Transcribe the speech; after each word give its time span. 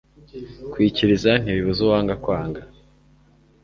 kwikiriza 0.71 1.31
ntibibuza 1.43 1.79
uwanga 1.83 2.13
kwanga 2.23 2.61